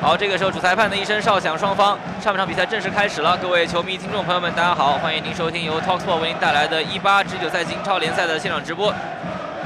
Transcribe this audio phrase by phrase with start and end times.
[0.00, 3.36] 好，这个时候主裁判的一声哨响，双方上半场比赛正式开始了。
[3.38, 8.94] 各位球迷、听众朋友们，大家好，欢迎您收听由 Talksport 为您带来的18至九赛季英超联赛的现场直播。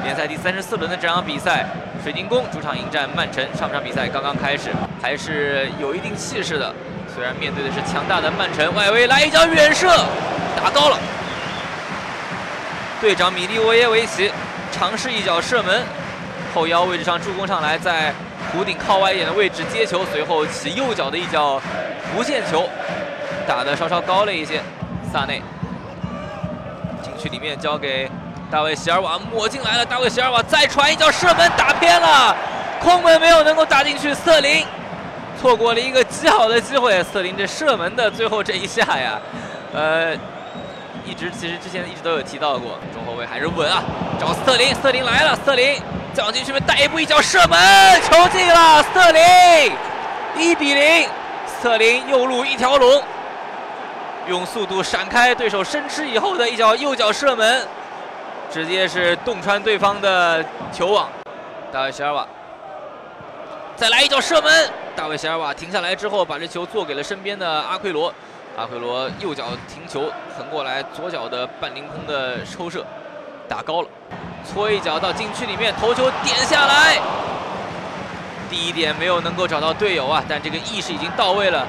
[0.02, 1.66] 联赛第三十四轮的这场比赛，
[2.02, 3.44] 水晶宫主场迎战曼城。
[3.52, 4.70] 上半场比赛刚刚开始，
[5.02, 6.74] 还是有一定气势的。
[7.14, 9.86] 虽然面对的是强大的曼城，外围来一脚远射，
[10.56, 10.98] 打高了。
[13.02, 14.32] 队长米利沃耶维奇
[14.72, 15.82] 尝试一脚射门，
[16.54, 18.14] 后腰位置上助攻上来，在。
[18.54, 21.60] 弧顶靠外一点的位置接球，随后起右脚的一脚
[22.14, 22.68] 弧线球，
[23.46, 24.60] 打的稍稍高了一些。
[25.12, 25.42] 萨内
[27.02, 28.10] 禁区里面交给
[28.50, 29.84] 大卫席尔瓦，抹进来了。
[29.84, 32.34] 大卫席尔瓦再传一脚射门，打偏了，
[32.80, 34.14] 空门没有能够打进去。
[34.14, 34.64] 瑟林
[35.40, 37.02] 错过了一个极好的机会。
[37.04, 39.20] 瑟林这射门的最后这一下呀，
[39.74, 40.16] 呃，
[41.04, 43.82] 一直其实之前一直都有提到过，中后卫还是稳啊，
[44.20, 45.80] 找瑟林，瑟林来了，瑟林。
[46.14, 47.58] 再往禁区里面带一步，一脚射门，
[48.02, 48.82] 球进了！
[48.92, 49.72] 瑟林，
[50.36, 51.08] 一比零。
[51.62, 53.02] 瑟林右路一条龙，
[54.28, 57.66] 用速度闪开对手生吃以后的一脚右脚射门，
[58.50, 61.08] 直接是洞穿对方的球网。
[61.72, 62.26] 大卫席尔瓦
[63.74, 68.12] 再来一脚射门，大卫席尔瓦停下来之后，把这球做给了身边的阿奎罗。
[68.56, 72.84] 阿奎罗右脚停球，横过来，左脚的半凌空的抽射，
[73.48, 73.88] 打高了。
[74.44, 76.98] 搓一脚到禁区里面，头球点下来，
[78.50, 81.66] 第一点没有能够找到队友啊，但这个意识已经到位了。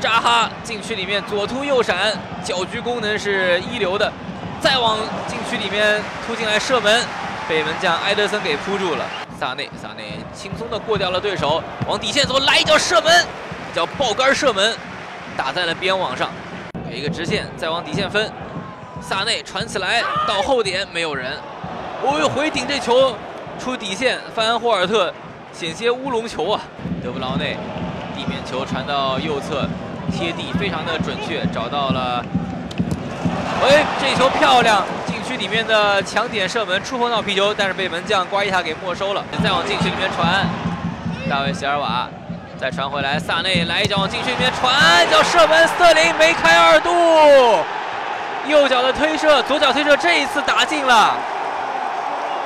[0.00, 2.12] 扎哈禁区里面左突右闪，
[2.42, 4.12] 搅局功能是一流的，
[4.60, 7.04] 再往禁区里面突进来射门，
[7.48, 9.04] 被门将埃德森给扑住了。
[9.38, 13.24] 萨内，萨内轻松的过掉了对手，往底线走，来一脚射门，
[13.74, 14.74] 叫爆杆射门，
[15.36, 16.30] 打在了边网上，
[16.88, 18.30] 给一个直线，再往底线分。
[19.00, 21.32] 萨内传起来到后点没有人。
[22.02, 23.14] 哦哟，回顶这球
[23.58, 25.12] 出底线，范安霍尔特
[25.52, 26.60] 险些乌龙球啊！
[27.02, 27.56] 德布劳内
[28.16, 29.68] 地面球传到右侧，
[30.12, 32.24] 贴地非常的准确，找到了。
[33.62, 39.24] 哎，这球漂亮，禁区里面的强点射门，触碰到皮球，但是被门将瓜伊塔给没收了。
[39.42, 40.46] 再往禁区里面传，
[41.28, 42.08] 大卫席尔瓦
[42.58, 44.72] 再传回来，萨内来一脚往禁区里面传，
[45.10, 46.90] 叫射门，瑟林梅开二度，
[48.48, 51.14] 右脚的推射，左脚推射，这一次打进了。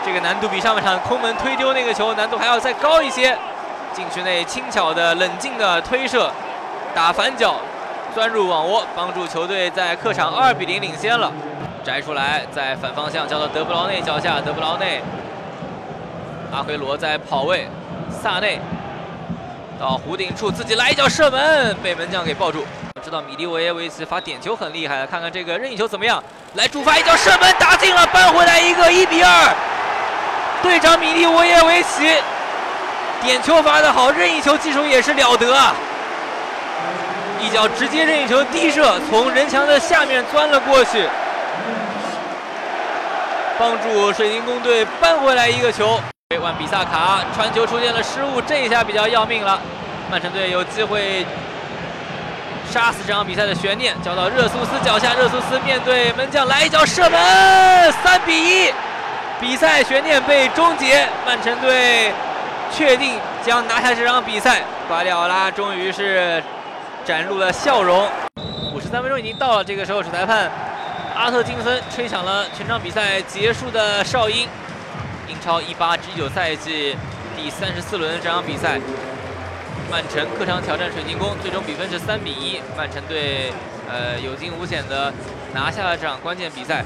[0.05, 3.37] 这个难度比上半场空门推丢那个球难度还要再高一些。
[3.93, 6.31] 禁区内轻巧的、冷静的推射，
[6.95, 7.57] 打反脚，
[8.13, 11.31] 钻入网窝，帮助球队在客场二比零领先了。
[11.85, 15.01] 摘出来，在反方向交到德布劳内脚下，德布劳内，
[16.53, 17.69] 阿奎罗在跑位，
[18.11, 18.61] 萨内
[19.81, 22.67] 到弧顶处自己来一脚射门，被门将给抱住。
[22.95, 26.23] 我知道米利维耶维奇罚点球很厉害，看看这个任意球怎么样？
[26.53, 29.55] 来主罚一脚射门打进了，扳回来一个一比二。
[30.63, 32.15] 队长米利沃耶维奇
[33.23, 35.75] 点球罚的好，任意球技术也是了得啊！
[37.41, 41.09] 一脚直接任意球低射，从人墙的下面钻了过去，
[43.59, 45.99] 帮助水晶宫队扳回来一个球。
[46.41, 49.61] 万比萨卡传球出现了失误，这一下比较要命了。
[50.11, 51.25] 曼城队有机会
[52.71, 58.73] 杀死这场比赛的悬念，交到热苏斯脚下，热苏斯面对门将来一脚射门，三比一。
[59.41, 62.13] 比赛悬念被终结，曼城队
[62.71, 64.63] 确定将拿下这场比赛。
[64.87, 66.43] 瓜迪奥拉终于是
[67.05, 68.07] 展露了笑容。
[68.75, 70.51] 五十三分钟已经到了，这个时候主裁判
[71.15, 74.47] 阿特金森吹响了全场比赛结束的哨音。
[75.31, 76.97] 英超一八至一九赛季
[77.37, 78.81] 第三十四轮这场比赛，
[79.89, 83.53] 曼城客场挑战水晶宫，最终比分是三比一，曼城队
[83.89, 85.13] 呃有惊无险的
[85.55, 86.85] 拿下了这场关键比赛。